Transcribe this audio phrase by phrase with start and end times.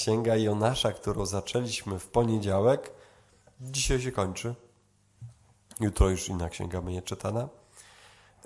[0.00, 2.92] Księga Jonasza, którą zaczęliśmy w poniedziałek,
[3.60, 4.54] dzisiaj się kończy.
[5.80, 7.48] Jutro już inna księga będzie czytana.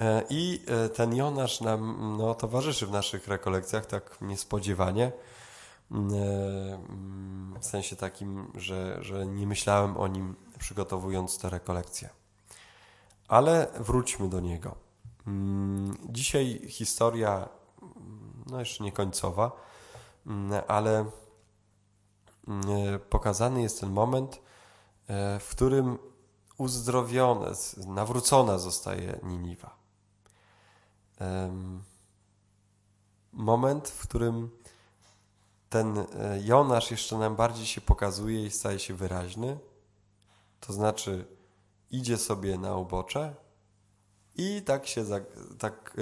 [0.01, 5.13] E, I e, ten Jonasz nam no, towarzyszy w naszych rekolekcjach tak niespodziewanie.
[5.91, 12.09] Mm, e, mm, w sensie takim, że, że nie myślałem o nim przygotowując te rekolekcje.
[13.29, 14.75] Ale wróćmy do niego.
[15.27, 17.49] Mm, dzisiaj historia,
[18.47, 19.53] no jeszcze nie końcowa,
[20.69, 21.05] ale
[23.11, 24.41] pokazany jest ten moment,
[25.41, 25.99] w którym
[26.59, 27.53] uzdrowione,
[27.87, 29.77] nawrócona zostaje Niniwa.
[33.33, 34.51] Moment, w którym
[35.75, 36.05] ten e,
[36.45, 39.59] Jonasz jeszcze nam bardziej się pokazuje i staje się wyraźny,
[40.61, 41.27] to znaczy
[41.91, 43.35] idzie sobie na ubocze
[44.35, 45.05] i tak się
[45.59, 45.97] tak,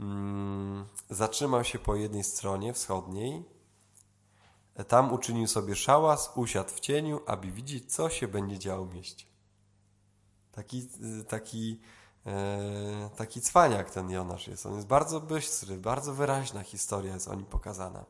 [0.00, 3.44] mm, zatrzymał się po jednej stronie wschodniej.
[4.84, 9.26] Tam uczynił sobie szałas, usiadł w cieniu, aby widzieć, co się będzie działo w mieście.
[10.52, 10.88] Taki,
[11.28, 11.80] taki,
[12.26, 14.66] e, taki cwaniak ten Jonasz jest.
[14.66, 18.04] On jest bardzo bystry, bardzo wyraźna historia jest o nim pokazana.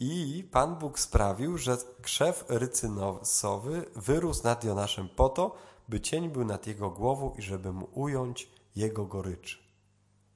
[0.00, 5.56] I Pan Bóg sprawił, że krzew rycynosowy wyrósł nad Jonaszem po to,
[5.88, 9.58] by cień był nad jego głową i żeby mu ująć jego goryczy.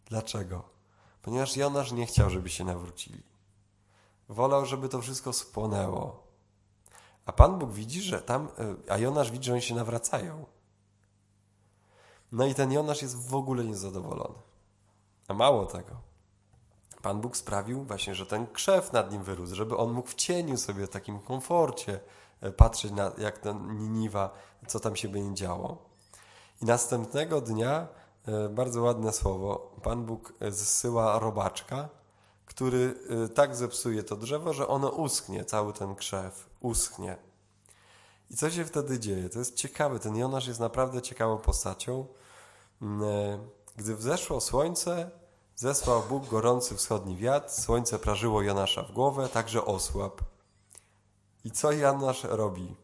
[0.07, 0.63] Dlaczego?
[1.23, 3.23] Ponieważ Jonasz nie chciał, żeby się nawrócili.
[4.29, 6.27] Wolał, żeby to wszystko spłonęło.
[7.27, 8.49] A Pan Bóg widzi, że tam,
[8.89, 10.45] e, a Jonasz widzi, że oni się nawracają.
[12.33, 14.39] No i ten Jonasz jest w ogóle niezadowolony.
[15.29, 15.97] A mało tego.
[17.03, 20.57] Pan Bóg sprawił właśnie, że ten krzew nad nim wyrósł, żeby on mógł w cieniu
[20.57, 22.01] sobie, w takim komforcie
[22.41, 24.31] e, patrzeć na jak ten Niniwa,
[24.67, 25.79] co tam się będzie działo.
[26.63, 27.89] I następnego dnia,
[28.27, 31.89] e, bardzo ładne słowo, Pan Bóg zsyła robaczka,
[32.47, 32.95] który
[33.35, 37.17] tak zepsuje to drzewo, że ono uschnie, cały ten krzew uschnie.
[38.31, 39.29] I co się wtedy dzieje?
[39.29, 39.99] To jest ciekawe.
[39.99, 42.07] Ten Jonasz jest naprawdę ciekawą postacią.
[42.83, 45.11] Mm, gdy wzeszło słońce,
[45.59, 50.21] Zesłał Bóg gorący wschodni wiatr, słońce prażyło Jonasza w głowę, także osłab.
[51.45, 52.77] I co Jonasz robi?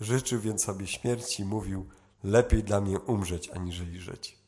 [0.00, 1.88] Życzył więc sobie śmierci, mówił,
[2.24, 4.38] lepiej dla mnie umrzeć, aniżeli żyć.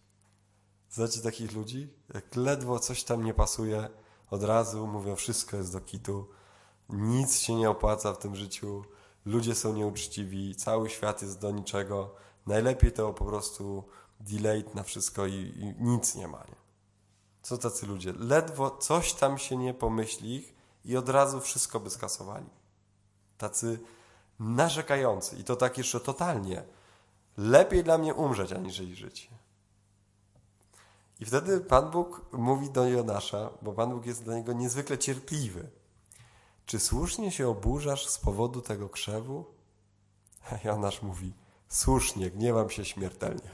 [0.90, 1.94] Znacie takich ludzi?
[2.14, 3.88] Jak ledwo coś tam nie pasuje,
[4.30, 6.28] od razu mówią, wszystko jest do kitu,
[6.88, 8.84] nic się nie opłaca w tym życiu,
[9.24, 12.14] ludzie są nieuczciwi, cały świat jest do niczego,
[12.46, 13.84] najlepiej to po prostu
[14.20, 16.38] delay na wszystko i, i nic nie ma.
[16.38, 16.60] Nie?
[17.42, 18.12] Co tacy ludzie?
[18.12, 20.54] Ledwo coś tam się nie pomyśli ich
[20.84, 22.46] i od razu wszystko by skasowali.
[23.38, 23.78] Tacy
[24.38, 26.64] narzekający i to tak jeszcze totalnie.
[27.36, 29.30] Lepiej dla mnie umrzeć, aniżeli żyć.
[31.20, 35.70] I wtedy Pan Bóg mówi do Jonasza, bo Pan Bóg jest dla niego niezwykle cierpliwy.
[36.66, 39.44] Czy słusznie się oburzasz z powodu tego krzewu?
[40.50, 41.32] A Jonasz mówi,
[41.68, 43.50] słusznie, gniewam się śmiertelnie.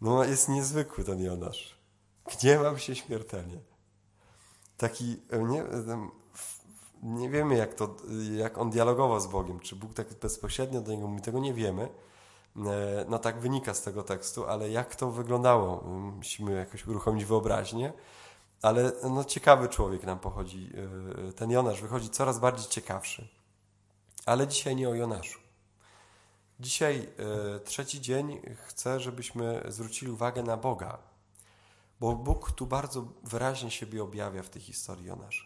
[0.00, 1.78] No jest niezwykły ten Jonasz.
[2.40, 3.60] Gniewam się śmiertelnie.
[4.76, 6.08] Taki, e, nie, e,
[7.02, 7.96] nie wiemy jak, to,
[8.36, 11.88] jak on dialogował z Bogiem, czy Bóg tak bezpośrednio do niego mówi, tego nie wiemy.
[12.56, 15.82] E, no tak wynika z tego tekstu, ale jak to wyglądało?
[16.16, 17.92] Musimy jakoś uruchomić wyobraźnię.
[18.62, 20.72] Ale no ciekawy człowiek nam pochodzi.
[21.36, 23.28] Ten Jonasz wychodzi coraz bardziej ciekawszy.
[24.26, 25.40] Ale dzisiaj nie o Jonaszu.
[26.60, 27.08] Dzisiaj,
[27.56, 30.98] e, trzeci dzień, chcę, żebyśmy zwrócili uwagę na Boga,
[32.00, 35.44] bo Bóg tu bardzo wyraźnie siebie objawia w tej historii Jonasza.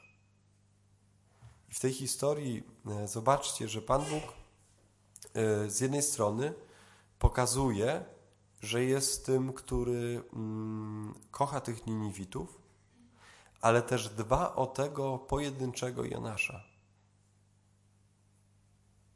[1.71, 4.23] W tej historii e, zobaczcie, że Pan Bóg
[5.35, 6.55] e, z jednej strony
[7.25, 8.05] pokazuje,
[8.61, 12.59] że jest tym, który mm, kocha tych Niniwitów,
[13.61, 16.65] ale też dba o tego pojedynczego Jonasza.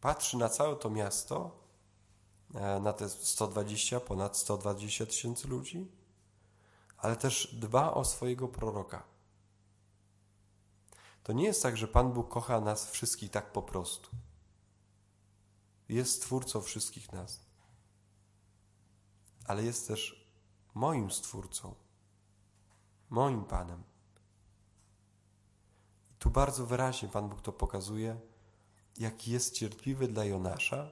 [0.01, 1.59] Patrzy na całe to miasto
[2.55, 5.91] E, na te 120, ponad 120 tysięcy ludzi,
[6.99, 9.03] ale też dba o swojego proroka.
[11.23, 14.11] To nie jest tak, że Pan Bóg kocha nas wszystkich tak po prostu.
[15.89, 17.48] Jest Stwórcą wszystkich nas,
[19.49, 20.29] ale jest też
[20.75, 21.75] moim Stwórcą,
[23.11, 23.83] moim Panem.
[26.11, 28.21] I tu bardzo wyraźnie Pan Bóg to pokazuje,
[28.99, 30.91] jaki jest cierpliwy dla Jonasza,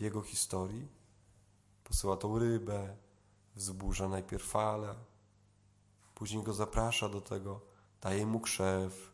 [0.00, 0.88] jego historii.
[1.84, 2.96] Posyła tą rybę,
[3.54, 4.94] wzburza najpierw fale,
[6.14, 7.60] później go zaprasza do tego,
[8.00, 9.12] daje mu krzew,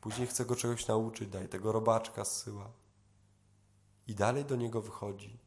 [0.00, 2.70] później chce go czegoś nauczyć, daje tego robaczka zsyła.
[4.06, 5.45] I dalej do niego wychodzi.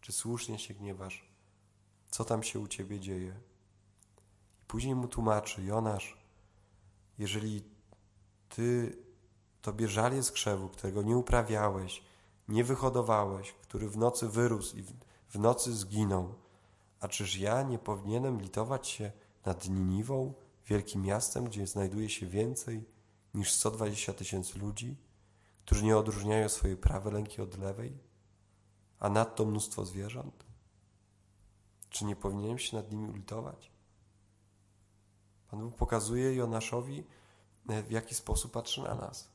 [0.00, 1.30] Czy słusznie się gniewasz?
[2.10, 3.40] Co tam się u ciebie dzieje?
[4.62, 6.16] I później mu tłumaczy, Jonasz,
[7.18, 7.64] jeżeli
[8.48, 8.96] ty
[9.62, 12.02] tobie żal jest krzewu, którego nie uprawiałeś,
[12.48, 14.82] nie wyhodowałeś, który w nocy wyrósł i
[15.28, 16.34] w, nocy zginął.
[17.00, 19.12] A czyż ja nie powinienem litować się
[19.44, 20.34] nad Niniwą,
[20.66, 22.84] wielkim miastem, gdzie znajduje się więcej
[23.34, 24.96] niż 120 tysięcy ludzi,
[25.64, 27.98] którzy nie odróżniają swojej prawej ręki od lewej,
[29.00, 30.44] a nadto mnóstwo zwierząt?
[31.90, 33.70] Czy nie powinienem się nad nimi ulitować?
[35.50, 37.04] Pan Bóg pokazuje Jonaszowi,
[37.68, 39.28] e, w jaki sposób patrzy na nas.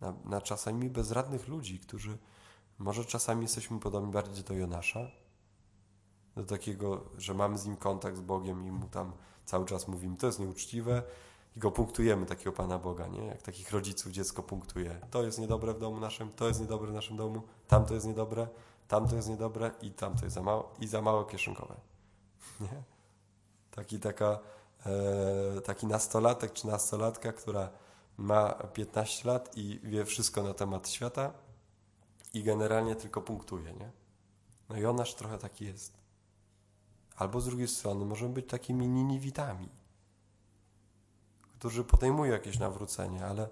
[0.00, 2.18] Na, na czasami bezradnych ludzi, którzy
[2.78, 5.10] może czasami jesteśmy podobni bardziej do Jonasza,
[6.36, 9.12] do takiego, że mamy z nim kontakt z Bogiem i mu tam
[9.44, 11.02] cały czas mówimy, to jest nieuczciwe
[11.56, 13.26] i go punktujemy, takiego Pana Boga, nie?
[13.26, 15.00] Jak takich rodziców dziecko punktuje.
[15.10, 18.06] To jest niedobre w domu naszym, to jest niedobre w naszym domu, tam to jest
[18.06, 18.48] niedobre,
[18.88, 21.74] tam to jest niedobre i tam to jest za mało i za mało kieszonkowe.
[22.60, 22.82] Nie?
[23.70, 24.38] Taki, taka,
[24.86, 27.68] e, taki nastolatek czy nastolatka, która
[28.16, 31.32] ma 15 lat i wie wszystko na temat świata
[32.34, 33.90] i generalnie tylko punktuje, nie?
[34.68, 35.96] No Jonasz trochę taki jest.
[37.16, 39.68] Albo z drugiej strony możemy być takimi niniwitami,
[41.58, 43.48] którzy podejmują jakieś nawrócenie, ale,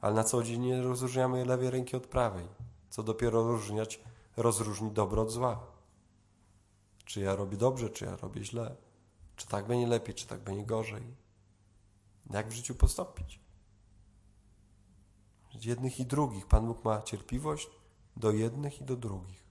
[0.00, 2.48] ale na co dzień nie rozróżniamy lewej ręki od prawej.
[2.90, 4.00] Co dopiero rozróżniać,
[4.36, 5.60] rozróżnić dobro od zła.
[7.04, 8.76] Czy ja robię dobrze, czy ja robię źle.
[9.36, 11.02] Czy tak będzie lepiej, czy tak będzie gorzej.
[12.30, 13.40] Jak w życiu postąpić?
[15.64, 16.46] Jednych i drugich.
[16.46, 17.70] Pan Bóg ma cierpliwość
[18.16, 19.46] do jednych i do drugich.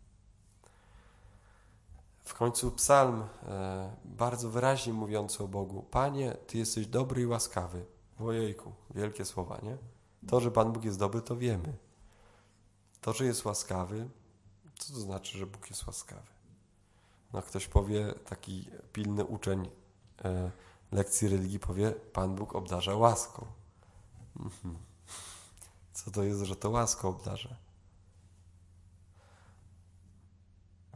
[2.24, 5.84] W końcu psalm e, bardzo wyraźnie mówiący o Bogu.
[5.84, 7.86] Panie, Ty jesteś dobry i łaskawy.
[8.20, 9.78] Ojejku, wielkie słowa, nie?
[10.28, 11.78] To, że Pan Bóg jest dobry, to wiemy.
[13.02, 14.10] To, że jest łaskawy,
[14.80, 16.36] co to znaczy, że Bóg jest łaskawy?
[17.34, 19.70] No ktoś powie, taki pilny uczeń
[20.26, 20.52] e,
[20.92, 23.46] lekcji religii powie, Pan Bóg obdarza łaską.
[24.40, 24.78] Mhm.
[25.94, 27.56] Co to jest, że to łaską obdarza?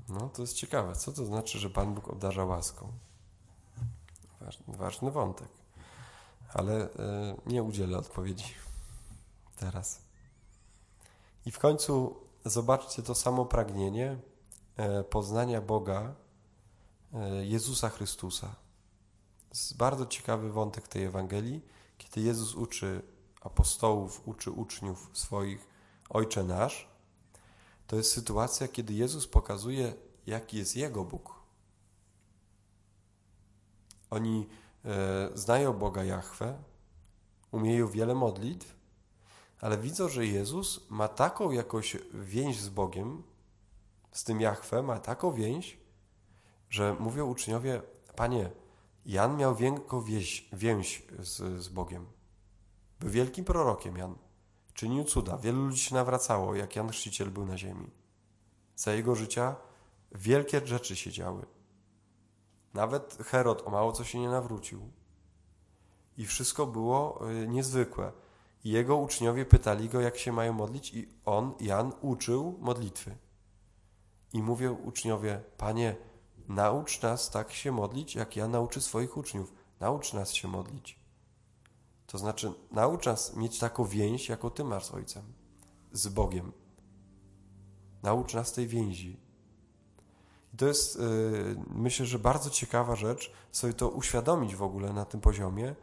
[0.09, 0.95] No, to jest ciekawe.
[0.95, 2.91] Co to znaczy, że Pan Bóg obdarza łaską?
[4.41, 5.58] Ważny, ważny wątek.
[6.53, 6.89] Ale y,
[7.45, 8.53] nie udzielę odpowiedzi
[9.55, 10.01] teraz.
[11.45, 12.15] I w końcu
[12.45, 14.17] zobaczcie to samo pragnienie
[14.99, 16.15] y, poznania Boga,
[17.13, 18.47] y, Jezusa Chrystusa.
[19.49, 21.61] To jest bardzo ciekawy wątek tej Ewangelii,
[21.97, 23.01] kiedy Jezus uczy
[23.41, 25.67] apostołów, uczy uczniów swoich
[26.09, 26.89] Ojcze Nasz,
[27.87, 29.93] to jest sytuacja, kiedy Jezus pokazuje,
[30.25, 31.35] jaki jest Jego Bóg.
[34.09, 34.68] Oni e,
[35.33, 36.63] znają Boga Jahwe,
[37.51, 38.75] umieją wiele modlitw,
[39.61, 43.23] ale widzą, że Jezus ma taką jakoś więź z Bogiem,
[44.11, 45.77] z tym Jahwe, ma taką więź,
[46.69, 47.81] że mówią uczniowie,
[48.15, 48.49] Panie,
[49.05, 52.05] Jan miał wielką więź, więź z, z Bogiem.
[52.99, 54.15] Był wielkim prorokiem Jan.
[54.73, 55.37] Czynił cuda.
[55.37, 57.89] Wielu ludzi się nawracało, jak Jan Chrzciciel był na ziemi.
[58.75, 59.55] Za jego życia
[60.11, 61.45] wielkie rzeczy się działy.
[62.73, 64.91] Nawet Herod o mało co się nie nawrócił.
[66.17, 68.11] I wszystko było y, niezwykłe.
[68.63, 73.17] I jego uczniowie pytali go, jak się mają modlić, i on, Jan, uczył modlitwy.
[74.33, 75.95] I mówią uczniowie: Panie,
[76.47, 79.53] naucz nas tak się modlić, jak ja nauczę swoich uczniów.
[79.79, 80.99] Naucz nas się modlić.
[82.07, 85.23] To znaczy, naucz nas mieć taką więź, jaką Ty masz z Ojcem,
[85.91, 86.51] z Bogiem.
[88.03, 89.28] Naucz nas tej więzi.
[90.53, 95.05] I to jest, yy, myślę, że bardzo ciekawa rzecz, sobie to uświadomić w ogóle na
[95.05, 95.75] tym poziomie,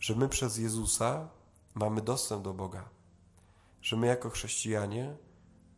[0.00, 1.28] że my przez Jezusa
[1.74, 2.88] mamy dostęp do Boga.
[3.82, 5.16] Że my jako chrześcijanie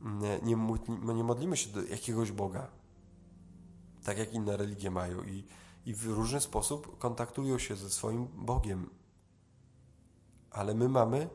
[0.00, 2.70] mm, nie, nie, nie modlimy się do jakiegoś Boga,
[4.04, 5.44] tak jak inne religie mają i,
[5.86, 8.90] i w różny sposób kontaktują się ze swoim Bogiem,
[10.50, 11.28] ale my mamy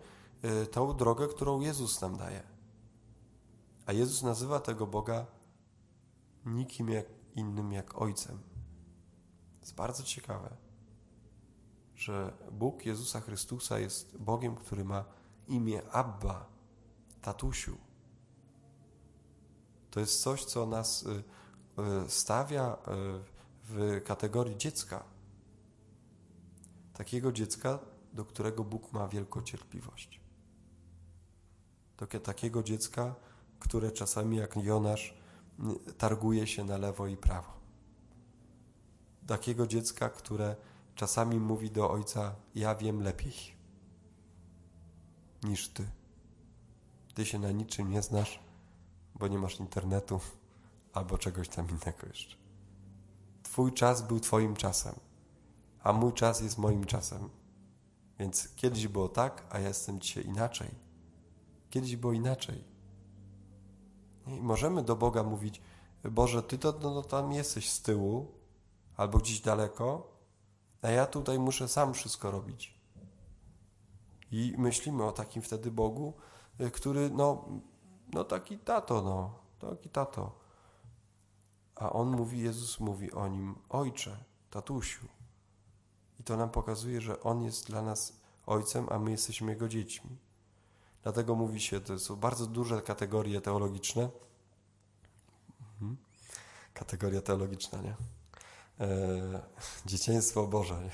[0.64, 2.44] y, tą drogę, którą Jezus nam daje.
[3.86, 5.26] A Jezus nazywa tego Boga
[6.48, 8.40] nikim jak innym jak Ojcem.
[9.60, 10.58] To jest bardzo ciekawe,
[11.96, 15.06] że Bóg Jezusa Chrystusa jest Bogiem, który ma
[15.48, 16.50] imię Abba,
[17.22, 17.78] tatusiu.
[19.92, 21.24] To jest coś, co nas y,
[22.06, 22.78] y, stawia
[23.64, 25.04] w kategorii dziecka.
[26.94, 27.80] Takiego dziecka,
[28.14, 30.22] do którego Bóg ma wielką cierpliwość.
[32.24, 33.16] Takiego dziecka,
[33.60, 35.18] które czasami jak Jonasz
[35.98, 37.52] targuje się na lewo i prawo.
[39.28, 40.56] Takiego dziecka, które
[40.96, 43.34] czasami mówi do ojca: Ja wiem lepiej
[45.44, 45.86] niż ty.
[47.14, 48.40] Ty się na niczym nie znasz,
[49.16, 50.20] bo nie masz internetu
[50.94, 52.38] albo czegoś tam innego jeszcze.
[53.44, 54.96] Twój czas był Twoim czasem,
[55.84, 57.30] a mój czas jest moim czasem.
[58.20, 60.70] Więc kiedyś było tak, a ja jestem dzisiaj inaczej.
[61.70, 62.64] Kiedyś było inaczej.
[64.28, 65.62] I możemy do Boga mówić,
[66.04, 68.32] Boże, Ty to no, no, tam jesteś z tyłu,
[68.98, 70.08] albo gdzieś daleko,
[70.82, 72.78] a ja tutaj muszę sam wszystko robić.
[74.32, 76.14] I myślimy o takim wtedy Bogu,
[76.62, 77.46] y, który, no,
[78.14, 80.32] no taki tato, no, taki tato.
[81.76, 85.08] A on mówi, Jezus mówi o nim, ojcze, tatusiu.
[86.20, 88.14] I to nam pokazuje, że on jest dla nas
[88.46, 90.18] ojcem, a my jesteśmy jego dziećmi.
[91.08, 94.10] Dlatego mówi się, to są bardzo duże kategorie teologiczne.
[95.74, 95.98] Mhm.
[96.74, 97.96] Kategoria teologiczna, nie?
[98.80, 99.42] E,
[99.86, 100.82] dzieciństwo Boże.
[100.84, 100.90] Nie?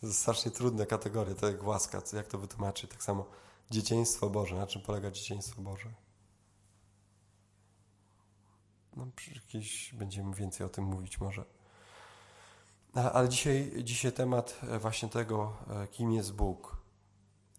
[0.00, 2.90] To jest strasznie trudne kategorie, to jak łaska, jak to wytłumaczyć?
[2.90, 3.26] Tak samo
[3.70, 4.56] dzieciństwo Boże.
[4.56, 5.88] Na czym polega dzieciństwo Boże?
[8.96, 11.44] No, jakieś będziemy więcej o tym mówić może.
[12.94, 16.76] Ale dzisiaj, dzisiaj temat e, właśnie tego, e, kim jest Bóg.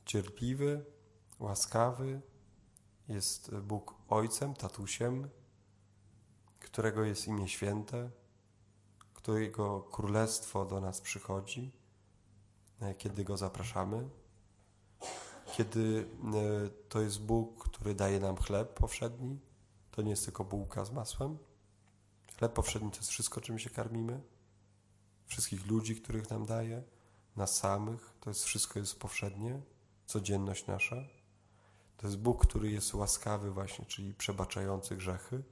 [0.05, 0.98] Cierpliwy,
[1.39, 2.21] łaskawy,
[3.07, 5.29] jest Bóg Ojcem, tatusiem,
[6.59, 8.09] którego jest imię święte,
[9.13, 11.71] którego królestwo do nas przychodzi,
[12.81, 14.09] e, kiedy go zapraszamy,
[15.55, 16.09] kiedy
[16.89, 19.39] to jest Bóg, który daje nam chleb powszedni,
[19.91, 21.37] to nie jest tylko bułka z masłem.
[22.37, 24.21] Chleb powszedni to jest wszystko, czym się karmimy.
[25.25, 26.83] Wszystkich ludzi, których nam daje,
[27.35, 29.61] nas samych, to jest wszystko jest powszednie,
[30.05, 31.18] codzienność nasza.
[31.99, 35.43] To jest Bóg, który jest łaskawy właśnie, czyli przebaczający grzechy,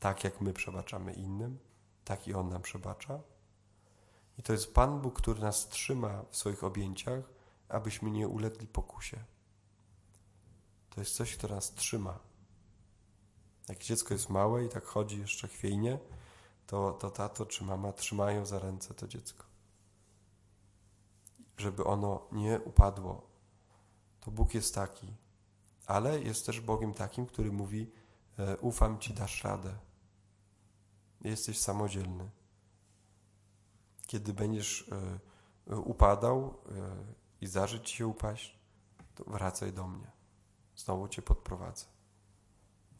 [0.00, 1.58] tak jak my przebaczamy innym,
[2.04, 3.20] tak i On nam przebacza.
[4.38, 7.24] I to jest Pan Bóg, który nas trzyma w swoich objęciach,
[7.68, 9.24] abyśmy nie ulegli pokusie.
[10.90, 12.18] To jest coś, które nas trzyma.
[13.68, 15.98] Jak dziecko jest małe i tak chodzi jeszcze chwiejnie,
[16.66, 19.44] to, to tato czy mama trzymają za ręce to dziecko.
[21.56, 23.26] Żeby ono nie upadło.
[24.20, 25.23] To Bóg jest taki.
[25.86, 27.90] Ale jest też Bogiem takim, który mówi:
[28.38, 29.74] e, Ufam ci, dasz radę.
[31.20, 32.30] Jesteś samodzielny.
[34.06, 34.92] Kiedy będziesz
[35.68, 36.54] e, upadał e,
[37.40, 38.58] i zdarzy ci się upaść,
[39.14, 40.10] to wracaj do mnie.
[40.76, 41.84] Znowu cię podprowadzę.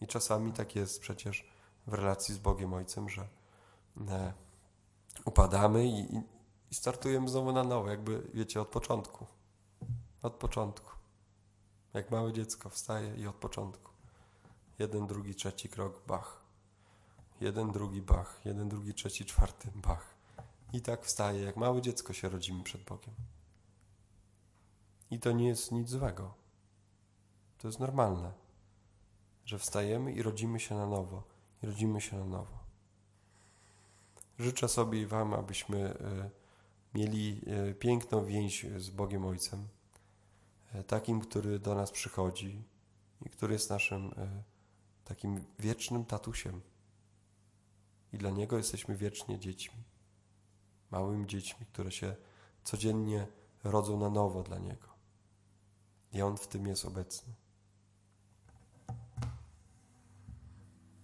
[0.01, 1.47] I czasami tak jest przecież
[1.87, 3.29] w relacji z Bogiem Ojcem, że
[5.25, 6.17] upadamy i,
[6.71, 9.27] i startujemy znowu na nowo, jakby wiecie, od początku.
[10.23, 11.04] Od początku.
[11.95, 13.91] Jak małe dziecko wstaje i od początku.
[14.79, 16.41] Jeden, drugi, trzeci krok, bach.
[17.41, 18.41] Jeden, drugi, bach.
[18.45, 20.15] Jeden, drugi, trzeci, czwarty, bach.
[20.73, 23.15] I tak wstaje, jak małe dziecko się rodzimy przed Bogiem.
[25.11, 26.35] I to nie jest nic złego.
[27.59, 28.45] To jest normalne
[29.45, 31.23] że wstajemy i rodzimy się na nowo,
[31.63, 32.59] i rodzimy się na nowo.
[34.39, 36.31] Życzę sobie i Wam, abyśmy e,
[36.95, 39.69] mieli e, piękną więź z Bogiem Ojcem,
[40.87, 42.65] takim, który do nas przychodzi
[43.27, 44.15] i który jest naszym
[45.05, 46.61] takim wiecznym tatusiem.
[48.13, 49.85] I dla Niego jesteśmy wiecznie dziećmi,
[50.91, 52.17] małymi dziećmi, które się
[52.65, 53.27] codziennie
[53.65, 54.89] rodzą na nowo dla Niego.
[56.13, 57.35] I On w tym jest obecny.